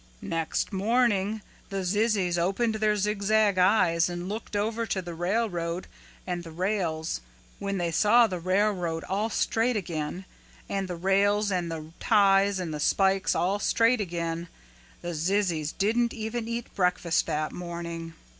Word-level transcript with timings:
"Next 0.23 0.73
morning 0.73 1.43
the 1.69 1.83
zizzies 1.83 2.35
opened 2.39 2.73
their 2.73 2.95
zigzag 2.95 3.59
eyes 3.59 4.09
and 4.09 4.27
looked 4.27 4.55
over 4.55 4.87
to 4.87 4.99
the 4.99 5.13
railroad 5.13 5.85
and 6.25 6.43
the 6.43 6.49
rails. 6.49 7.21
When 7.59 7.77
they 7.77 7.91
saw 7.91 8.25
the 8.25 8.39
railroad 8.39 9.03
all 9.03 9.29
straight 9.29 9.75
again, 9.77 10.25
and 10.67 10.87
the 10.87 10.95
rails 10.95 11.51
and 11.51 11.69
the 11.71 11.91
ties 11.99 12.57
and 12.59 12.73
the 12.73 12.79
spikes 12.79 13.35
all 13.35 13.59
straight 13.59 14.01
again, 14.01 14.47
the 15.03 15.13
zizzies 15.13 15.71
didn't 15.77 16.15
even 16.15 16.47
eat 16.47 16.73
breakfast 16.73 17.27
that 17.27 17.51
morning. 17.51 18.15